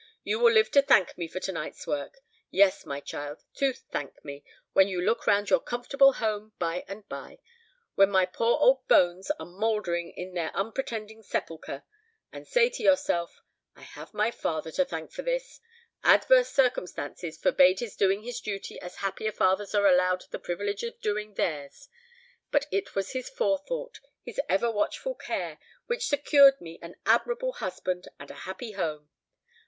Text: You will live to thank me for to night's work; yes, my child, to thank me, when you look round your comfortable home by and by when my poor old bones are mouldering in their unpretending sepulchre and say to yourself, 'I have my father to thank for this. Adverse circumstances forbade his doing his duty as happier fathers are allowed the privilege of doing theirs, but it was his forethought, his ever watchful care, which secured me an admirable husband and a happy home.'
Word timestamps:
You 0.23 0.39
will 0.39 0.51
live 0.51 0.71
to 0.71 0.81
thank 0.81 1.15
me 1.15 1.27
for 1.27 1.39
to 1.41 1.51
night's 1.51 1.85
work; 1.85 2.21
yes, 2.49 2.87
my 2.87 3.01
child, 3.01 3.43
to 3.57 3.71
thank 3.71 4.25
me, 4.25 4.43
when 4.73 4.87
you 4.87 4.99
look 4.99 5.27
round 5.27 5.51
your 5.51 5.59
comfortable 5.59 6.13
home 6.13 6.53
by 6.57 6.83
and 6.87 7.07
by 7.07 7.37
when 7.93 8.09
my 8.09 8.25
poor 8.25 8.57
old 8.59 8.87
bones 8.87 9.29
are 9.39 9.45
mouldering 9.45 10.09
in 10.17 10.33
their 10.33 10.49
unpretending 10.55 11.21
sepulchre 11.21 11.83
and 12.33 12.47
say 12.47 12.67
to 12.67 12.81
yourself, 12.81 13.41
'I 13.75 13.81
have 13.81 14.11
my 14.11 14.31
father 14.31 14.71
to 14.71 14.85
thank 14.85 15.11
for 15.11 15.21
this. 15.21 15.59
Adverse 16.03 16.49
circumstances 16.49 17.37
forbade 17.37 17.79
his 17.79 17.95
doing 17.95 18.23
his 18.23 18.41
duty 18.41 18.81
as 18.81 18.95
happier 19.05 19.31
fathers 19.31 19.75
are 19.75 19.85
allowed 19.85 20.23
the 20.31 20.39
privilege 20.39 20.81
of 20.81 20.99
doing 21.01 21.35
theirs, 21.35 21.89
but 22.49 22.65
it 22.71 22.95
was 22.95 23.11
his 23.11 23.29
forethought, 23.29 23.99
his 24.23 24.41
ever 24.49 24.71
watchful 24.71 25.13
care, 25.13 25.59
which 25.85 26.07
secured 26.07 26.59
me 26.59 26.79
an 26.81 26.95
admirable 27.05 27.53
husband 27.53 28.07
and 28.19 28.31
a 28.31 28.49
happy 28.49 28.71
home.' 28.71 29.07